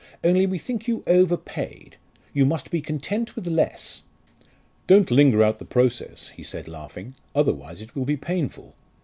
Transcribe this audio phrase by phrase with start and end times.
[0.23, 1.95] Only we think you overpaid.
[2.33, 4.01] You must be content with less."
[4.87, 8.73] "Don't linger out the process," he said laughing, "otherwise it will be painful.